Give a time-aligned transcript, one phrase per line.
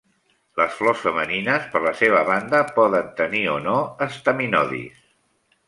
[0.61, 3.77] Les flors femenines, per la seva banda, poden tenir o no
[4.09, 5.07] estaminodis.